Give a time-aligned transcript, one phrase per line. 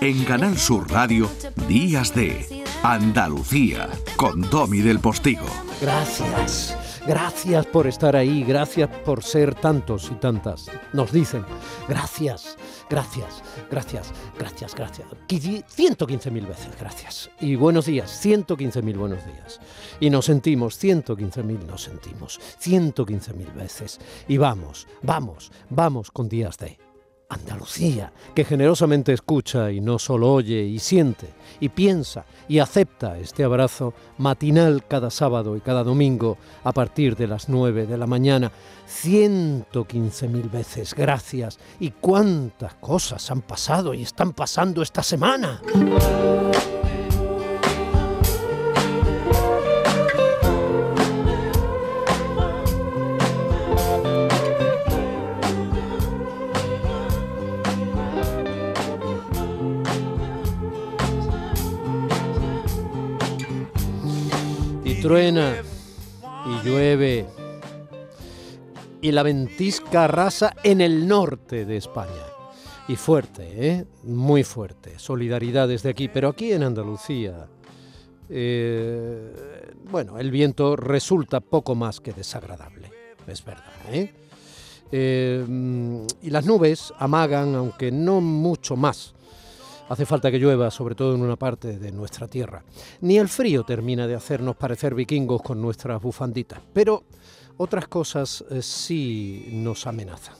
[0.00, 1.30] En Canal Sur Radio,
[1.68, 5.46] Días de Andalucía, con Domi del Postigo.
[5.80, 6.76] Gracias.
[7.06, 10.66] Gracias por estar ahí, gracias por ser tantos y tantas.
[10.92, 11.44] Nos dicen,
[11.88, 12.56] gracias,
[12.90, 15.08] gracias, gracias, gracias, gracias.
[15.28, 17.30] 115.000 veces, gracias.
[17.40, 19.60] Y buenos días, 115.000 buenos días.
[20.00, 24.00] Y nos sentimos, 115.000 nos sentimos, 115.000 veces.
[24.26, 26.91] Y vamos, vamos, vamos con días de
[27.34, 31.28] Andalucía, que generosamente escucha y no solo oye y siente
[31.60, 37.26] y piensa y acepta este abrazo matinal cada sábado y cada domingo a partir de
[37.26, 38.50] las 9 de la mañana.
[38.88, 41.58] 115.000 veces gracias.
[41.80, 45.60] ¿Y cuántas cosas han pasado y están pasando esta semana?
[65.12, 65.56] Truena
[66.46, 67.26] y llueve
[69.02, 72.24] y la ventisca arrasa en el norte de España.
[72.88, 73.84] Y fuerte, ¿eh?
[74.04, 74.98] muy fuerte.
[74.98, 77.46] Solidaridad desde aquí, pero aquí en Andalucía,
[78.30, 82.90] eh, bueno, el viento resulta poco más que desagradable,
[83.26, 83.70] es verdad.
[83.90, 84.14] ¿eh?
[84.92, 89.14] eh y las nubes amagan, aunque no mucho más,
[89.92, 92.64] Hace falta que llueva, sobre todo en una parte de nuestra tierra.
[93.02, 97.04] Ni el frío termina de hacernos parecer vikingos con nuestras bufanditas, pero
[97.58, 100.34] otras cosas eh, sí nos amenazan.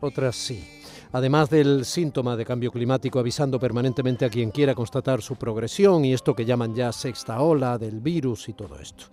[0.00, 0.66] Otras sí
[1.12, 6.12] además del síntoma de cambio climático avisando permanentemente a quien quiera constatar su progresión y
[6.12, 9.06] esto que llaman ya sexta ola del virus y todo esto.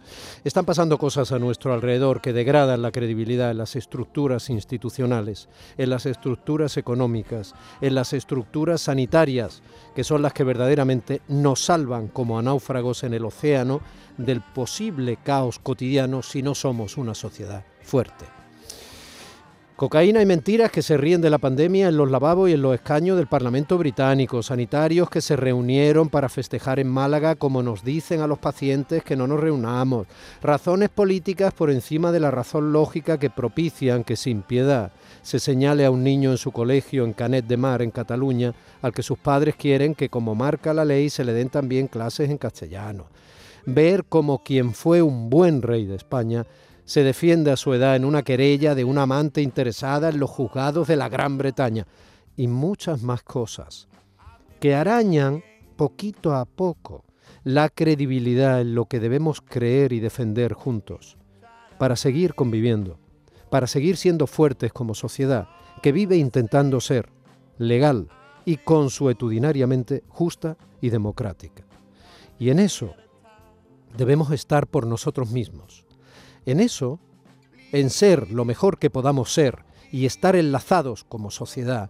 [0.43, 5.89] Están pasando cosas a nuestro alrededor que degradan la credibilidad en las estructuras institucionales, en
[5.89, 9.61] las estructuras económicas, en las estructuras sanitarias,
[9.95, 13.81] que son las que verdaderamente nos salvan como a náufragos en el océano
[14.17, 18.42] del posible caos cotidiano si no somos una sociedad fuerte.
[19.75, 22.75] Cocaína y mentiras que se ríen de la pandemia en los lavabos y en los
[22.75, 28.21] escaños del Parlamento británico, sanitarios que se reunieron para festejar en Málaga como nos dicen
[28.21, 30.05] a los pacientes que no nos reunamos,
[30.43, 34.91] razones políticas por encima de la razón lógica que propician que sin piedad
[35.23, 38.53] se señale a un niño en su colegio en Canet de Mar, en Cataluña,
[38.83, 42.29] al que sus padres quieren que como marca la ley se le den también clases
[42.29, 43.07] en castellano.
[43.65, 46.45] Ver como quien fue un buen rey de España
[46.85, 50.87] se defiende a su edad en una querella de una amante interesada en los juzgados
[50.87, 51.87] de la Gran Bretaña
[52.35, 53.87] y muchas más cosas
[54.59, 55.43] que arañan
[55.75, 57.03] poquito a poco
[57.43, 61.17] la credibilidad en lo que debemos creer y defender juntos
[61.77, 62.97] para seguir conviviendo,
[63.49, 65.49] para seguir siendo fuertes como sociedad
[65.81, 67.09] que vive intentando ser
[67.57, 68.07] legal
[68.45, 71.63] y consuetudinariamente justa y democrática.
[72.39, 72.93] Y en eso
[73.97, 75.85] debemos estar por nosotros mismos,
[76.45, 76.99] en eso,
[77.71, 81.89] en ser lo mejor que podamos ser y estar enlazados como sociedad,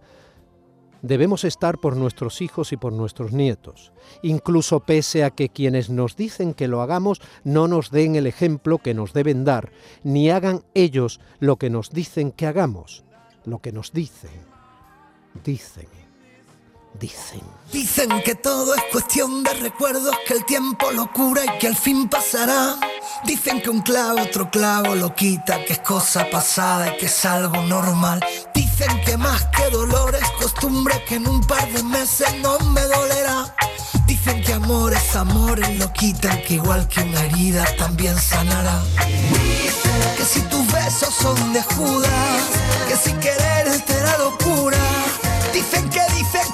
[1.02, 6.16] debemos estar por nuestros hijos y por nuestros nietos, incluso pese a que quienes nos
[6.16, 9.70] dicen que lo hagamos no nos den el ejemplo que nos deben dar,
[10.02, 13.04] ni hagan ellos lo que nos dicen que hagamos,
[13.44, 14.30] lo que nos dicen,
[15.44, 16.03] dicen,
[16.98, 17.42] dicen.
[17.72, 21.76] Dicen que todo es cuestión de recuerdos, que el tiempo lo cura y que al
[21.76, 22.76] fin pasará.
[23.24, 27.24] Dicen que un clavo otro clavo lo quita, que es cosa pasada y que es
[27.24, 28.24] algo normal.
[28.54, 32.82] Dicen que más que dolor es costumbre, que en un par de meses no me
[32.82, 33.54] dolerá.
[34.06, 38.82] Dicen que amor es amor y lo quitan, que igual que una herida también sanará.
[39.06, 42.42] Dicen que si tus besos son de Judas,
[42.88, 44.78] que si querer te da locura.
[45.52, 46.46] Dicen que dicen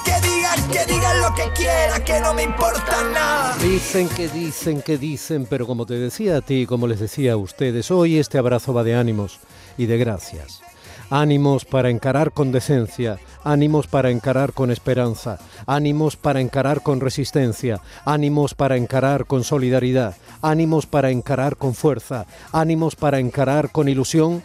[1.35, 3.55] que quiera, que no me importa nada.
[3.57, 7.37] Dicen que dicen que dicen, pero como te decía a ti, como les decía a
[7.37, 9.39] ustedes, hoy este abrazo va de ánimos
[9.77, 10.61] y de gracias.
[11.09, 17.81] Ánimos para encarar con decencia, ánimos para encarar con esperanza, ánimos para encarar con resistencia,
[18.05, 24.41] ánimos para encarar con solidaridad, ánimos para encarar con fuerza, ánimos para encarar con ilusión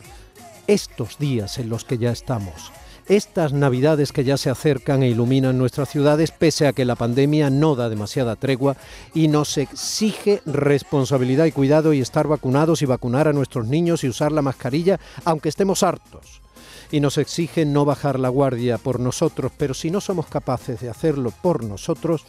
[0.66, 2.72] estos días en los que ya estamos
[3.08, 7.50] estas navidades que ya se acercan e iluminan nuestras ciudades, pese a que la pandemia
[7.50, 8.76] no da demasiada tregua
[9.14, 14.08] y nos exige responsabilidad y cuidado y estar vacunados y vacunar a nuestros niños y
[14.08, 16.42] usar la mascarilla, aunque estemos hartos.
[16.90, 20.90] Y nos exige no bajar la guardia por nosotros, pero si no somos capaces de
[20.90, 22.24] hacerlo por nosotros,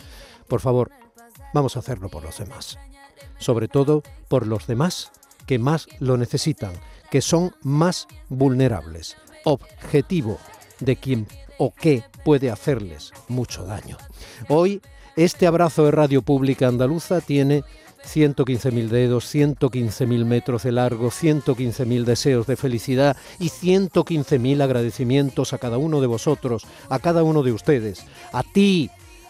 [0.48, 0.92] por favor,
[1.54, 2.78] vamos a hacerlo por los demás.
[3.40, 5.12] Sobre todo por los demás
[5.46, 6.74] que más lo necesitan,
[7.10, 9.16] que son más vulnerables.
[9.46, 10.40] Objetivo
[10.80, 11.28] de quien
[11.58, 13.98] o qué puede hacerles mucho daño.
[14.50, 14.82] Hoy,
[15.16, 17.64] este abrazo de Radio Pública Andaluza tiene
[18.06, 25.78] 115.000 dedos, 115.000 metros de largo, 115.000 deseos de felicidad y 115.000 agradecimientos a cada
[25.78, 28.90] uno de vosotros, a cada uno de ustedes, a ti,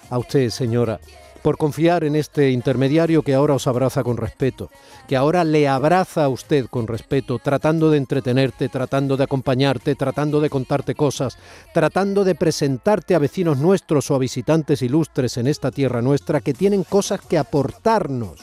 [0.09, 0.99] a usted, señora,
[1.47, 4.69] por confiar en este intermediario que ahora os abraza con respeto,
[5.07, 10.41] que ahora le abraza a usted con respeto, tratando de entretenerte, tratando de acompañarte, tratando
[10.41, 11.37] de contarte cosas,
[11.73, 16.53] tratando de presentarte a vecinos nuestros o a visitantes ilustres en esta tierra nuestra que
[16.53, 18.41] tienen cosas que aportarnos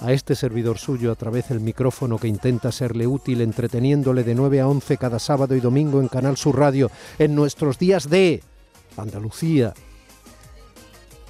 [0.00, 4.62] a este servidor suyo a través del micrófono que intenta serle útil entreteniéndole de 9
[4.62, 8.42] a 11 cada sábado y domingo en Canal Sur Radio en nuestros días de
[8.96, 9.74] Andalucía.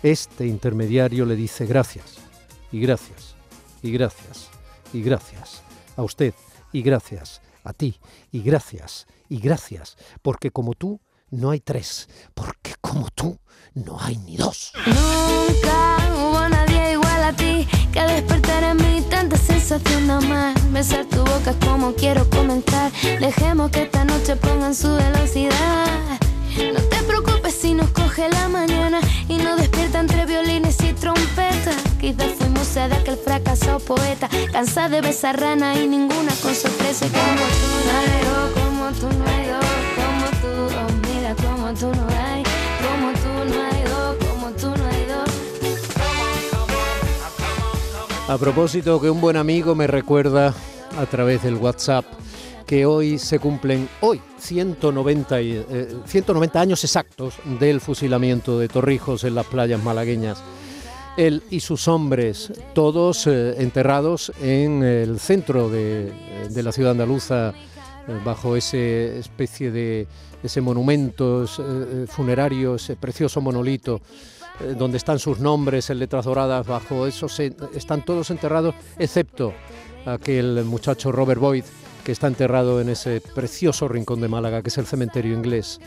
[0.03, 2.17] Este intermediario le dice gracias
[2.73, 3.35] y gracias
[3.83, 4.49] y gracias
[4.93, 5.63] y gracias
[5.97, 6.33] a usted
[6.73, 8.01] y gracias a ti
[8.33, 11.01] y gracias y gracias porque como tú
[11.31, 13.39] no hay tres, porque como tú
[13.75, 14.73] no hay ni dos.
[14.87, 20.61] Nunca hubo nadie igual a ti que despertar en mí tanta sensación de amar.
[20.73, 22.91] Besar tu boca como quiero comenzar.
[23.21, 26.19] Dejemos que esta noche pongan su velocidad.
[26.75, 31.77] No te preocupes si nos coge la mañana y nos despierta entre violines y trompetas.
[32.01, 37.07] Quizás fuimos de aquel fracasado poeta, cansada de besar rana y ninguna con sorpresa.
[37.07, 39.67] Como tú no hay dos, como tú no hay dos,
[39.99, 42.43] como tú, oh, mira como tú no hay,
[42.87, 45.31] como tú no hay dos, como tú no hay dos.
[48.29, 50.55] A propósito, que un buen amigo me recuerda
[50.97, 52.05] a través del WhatsApp
[52.71, 59.25] que hoy se cumplen hoy 190, y, eh, 190 años exactos del fusilamiento de Torrijos
[59.25, 60.41] en las playas malagueñas.
[61.17, 66.13] Él y sus hombres, todos eh, enterrados en el centro de,
[66.49, 67.55] de la ciudad andaluza,
[68.07, 70.07] eh, bajo ese especie de
[70.41, 74.01] ese monumento eh, funerario, ese precioso monolito
[74.61, 77.27] eh, donde están sus nombres en letras doradas, bajo eso
[77.75, 79.55] están todos enterrados, excepto
[80.07, 81.65] aquel muchacho Robert Boyd,
[82.05, 85.81] que está enterrado en ese precioso rincón de Málaga, que es el cementerio inglés,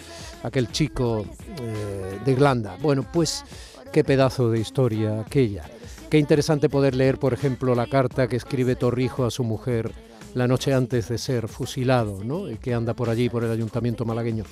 [0.43, 1.25] aquel chico
[1.61, 2.77] eh, de Irlanda.
[2.81, 3.43] Bueno, pues
[3.91, 5.63] qué pedazo de historia aquella.
[6.09, 9.91] Qué interesante poder leer, por ejemplo, la carta que escribe Torrijo a su mujer
[10.35, 12.49] la noche antes de ser fusilado, ¿no?
[12.49, 14.43] Y que anda por allí, por el ayuntamiento malagueño.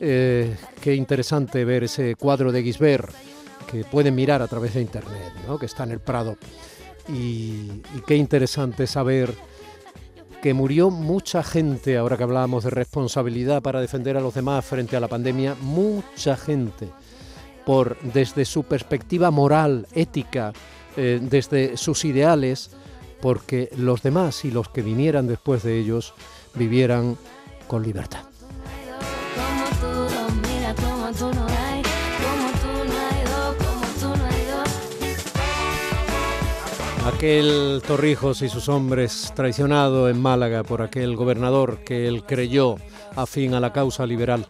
[0.00, 3.10] Eh, qué interesante ver ese cuadro de Gisbert
[3.70, 5.58] que pueden mirar a través de internet, ¿no?
[5.58, 6.36] que está en el Prado.
[7.08, 9.34] Y, qué interesante saber
[10.42, 14.96] que murió mucha gente, ahora que hablábamos de responsabilidad para defender a los demás frente
[14.96, 16.88] a la pandemia, mucha gente,
[17.64, 20.52] por desde su perspectiva moral, ética,
[20.96, 22.70] eh, desde sus ideales,
[23.22, 26.12] porque los demás y los que vinieran después de ellos
[26.54, 27.16] vivieran
[27.66, 28.33] con libertad.
[37.04, 42.76] Aquel Torrijos y sus hombres traicionado en Málaga por aquel gobernador que él creyó
[43.14, 44.46] afín a la causa liberal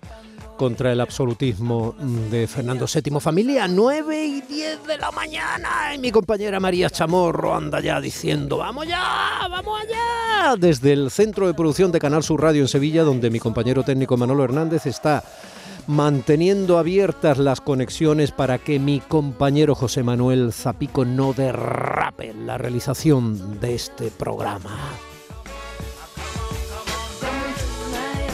[0.56, 1.96] contra el absolutismo
[2.30, 3.18] de Fernando VII.
[3.18, 5.94] Familia, 9 y 10 de la mañana.
[5.96, 10.54] Y mi compañera María Chamorro anda ya diciendo, vamos ya, vamos allá.
[10.56, 14.16] Desde el centro de producción de Canal Sur Radio en Sevilla, donde mi compañero técnico
[14.16, 15.24] Manolo Hernández está
[15.86, 23.60] manteniendo abiertas las conexiones para que mi compañero José Manuel Zapico no derrape la realización
[23.60, 24.78] de este programa.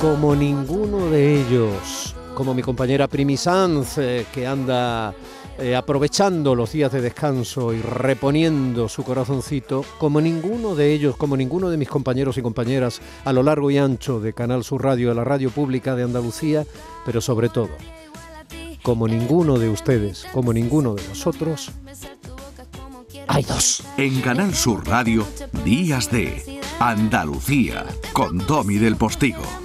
[0.00, 5.14] Como ninguno de ellos, como mi compañera Primi Sanz, eh, que anda
[5.60, 11.36] eh, aprovechando los días de descanso y reponiendo su corazoncito, como ninguno de ellos, como
[11.36, 15.12] ninguno de mis compañeros y compañeras a lo largo y ancho de Canal Sur Radio,
[15.12, 16.64] la radio pública de Andalucía,
[17.04, 17.68] pero sobre todo,
[18.82, 21.70] como ninguno de ustedes, como ninguno de nosotros,
[23.28, 23.84] hay dos.
[23.98, 25.26] En Canal Sur Radio,
[25.62, 29.60] Días de Andalucía, con Domi del Postigo.